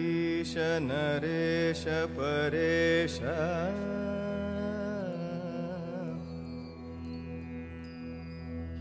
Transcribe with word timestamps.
गिरीश 0.00 0.54
नरेश 0.82 1.84
परेश। 2.16 3.16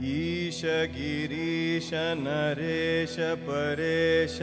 ईश 0.09 0.61
गिरीश 0.95 1.89
नरेश 2.19 3.15
परेश 3.49 4.39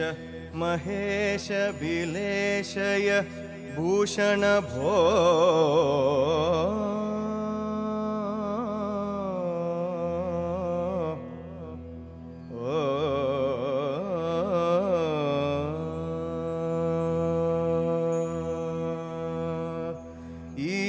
महेश 0.55 1.47
बिलेशय 1.81 3.09
भूषण 3.75 4.41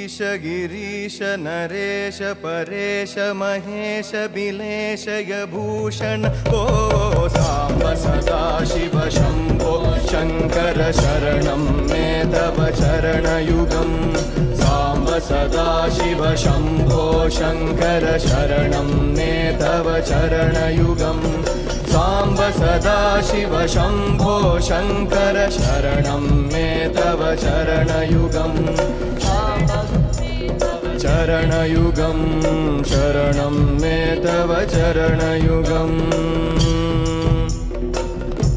ईश 0.09 0.19
गिरीश 0.43 1.19
नरेश 1.39 2.19
परेश 2.43 3.15
महेश 3.37 4.13
बिलेशय 4.35 5.45
भूषण 5.53 6.25
ओ 6.59 6.63
साम्ब 7.35 7.83
सदा 8.03 8.41
शिव 8.71 8.97
शम्भो 9.17 9.75
शङ्कर 10.09 10.81
शरणं 11.01 11.67
मे 11.91 12.07
तव 12.33 12.65
चरणयुगम्। 12.81 13.95
साम्ब 14.63 15.11
सदा 15.29 15.69
शिव 15.99 16.25
शम्भो 16.45 17.05
शङ्कर 17.39 18.07
शरणं 18.29 18.91
मे 19.17 19.33
तव 19.61 19.91
चरणयुगम्। 20.11 21.25
साम्ब 21.93 22.41
सदा 22.61 22.99
शिव 23.29 23.61
शम्भो 23.75 24.39
शङ्कर 24.71 25.49
शरणं 25.59 26.27
मे 26.53 26.69
तव 26.97 27.21
चरणयुगम् 27.45 28.57
चरणयुगं 31.03 32.19
शरणं 32.83 33.57
मे 33.81 33.99
तव 34.25 34.55
चरणयुगम्। 34.73 35.99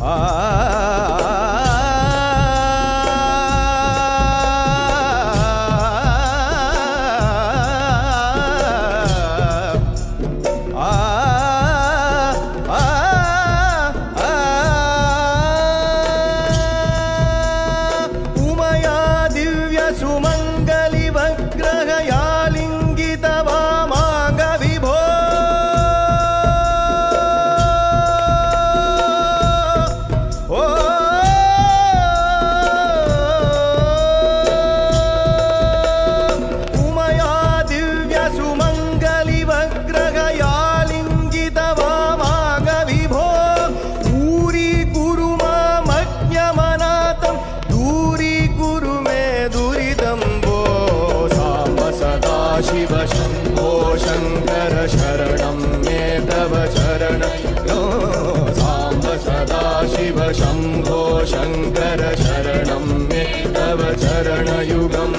आ 0.04 1.31
शिव 52.92 53.06
शम्भो 53.06 53.98
शङ्कर 53.98 54.88
शरणं 54.88 55.60
मे 55.86 56.00
तव 56.20 56.56
चरण। 56.76 57.22
साम्ब 58.54 59.04
सदा 59.04 59.84
शिव 59.88 60.20
शम्भो 60.34 61.26
शङ्कर 61.26 62.02
शरणं 62.16 62.86
मे 63.10 63.24
तव 63.56 63.84
चरणयुगम्। 63.94 65.16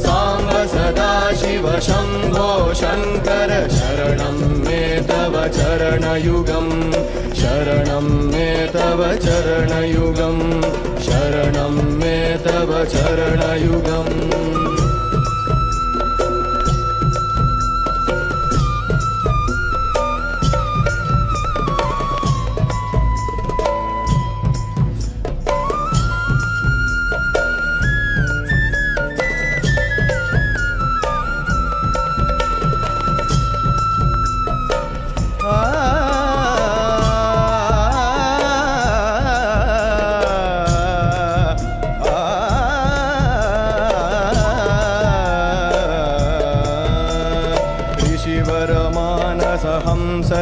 साम्ब 0.00 0.50
सदा 0.50 1.32
शिव 1.32 1.80
शम्भो 1.80 2.74
शङ्कर 2.74 3.68
शरणं 3.70 4.40
मे 4.66 4.82
तव 5.08 5.48
चरणयुगम्। 5.48 6.92
शरणं 7.34 8.10
मे 8.32 8.66
तव 8.74 9.06
चरणयुगम्। 9.16 10.62
शरणं 11.02 11.74
मे 12.00 12.36
तव 12.46 12.84
चरणयुगम् 12.84 14.23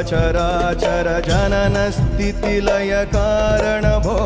चराचर 0.02 1.22
जनन 1.26 1.76
स्थितिलय 1.90 3.06
कारण 3.14 3.82
भो 3.82 4.16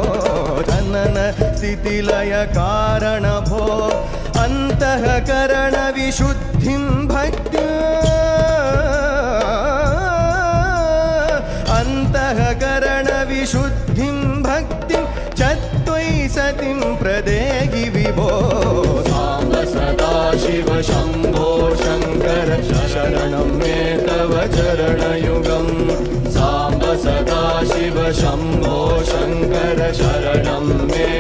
जनन 0.63 1.17
स्थितिलय 1.57 2.47
कारण 2.51 3.23
भो 3.23 3.63
अन्तःकरण 4.41 5.75
विशुद्धिं 5.95 7.09
भक्ति। 7.09 7.59
अन्तःकरण 11.73 13.07
विशुद्धिं 13.29 14.43
भक्तिं। 14.43 15.05
च 15.31 15.43
त्वयि 15.87 16.29
सतिं 16.29 16.97
प्रदेहि 16.97 17.89
विभो। 17.91 18.31
सदा 19.67 20.33
शिव 20.39 20.83
शम्भो 28.15 28.79
शङ्कर 29.11 29.81
शरणं 29.99 30.67
मे 30.91 31.16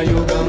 चरणयुगम् 0.00 0.39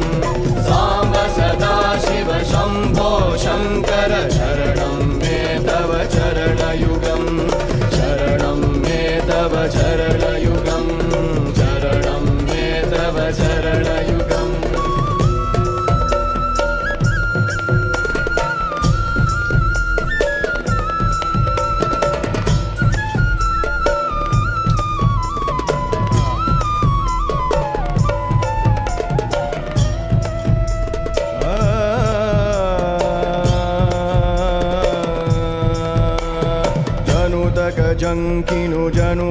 जङ्किनु 38.11 38.83
जनु 38.95 39.25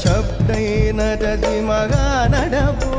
शब्दैन 0.00 0.98
जसि 1.20 1.52
मगानडपो 1.68 2.90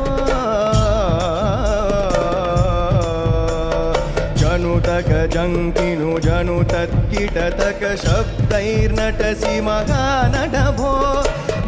जनुतक 4.41 5.09
जङ्किनु 5.35 6.09
जनु 6.25 6.57
तत्किटतक 6.73 7.83
शब्दैर्नटसि 8.05 9.53
महानडभो 9.67 10.91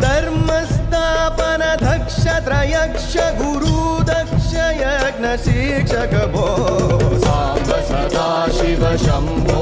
धर्मस्थापन 0.06 1.64
दक्ष 1.86 2.22
त्रयक्ष 2.48 3.14
गुरु 3.42 3.78
दक्ष 4.12 4.52
यज्ञ 4.82 5.36
शिक्षक 5.46 6.16
भो 6.34 6.48
सदा 7.30 8.30
शिव 8.58 8.86
शम्भो 9.06 9.53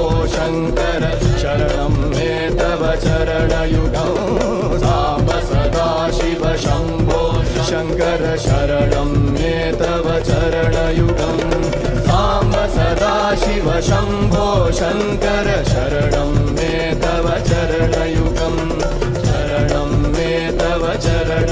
चरणयुगौ 3.42 4.10
साम्ब 4.82 5.30
सदा 5.46 5.86
शिव 6.16 6.44
शम्भो 6.64 7.22
शङ्कर 7.68 8.22
शरणं 8.44 9.10
मे 9.32 9.50
तव 9.80 10.06
चरणयुगम् 10.28 11.66
साम्ब 12.08 12.54
सदा 12.74 13.14
शिव 13.42 13.68
शम्भो 13.88 14.46
शङ्कर 14.80 15.50
शरणं 15.72 16.30
मे 16.58 16.70
तव 17.04 17.28
चरणयुगम् 17.50 18.62
शरणं 19.26 19.92
मे 20.16 20.30
तव 20.60 20.86
चरण 21.06 21.51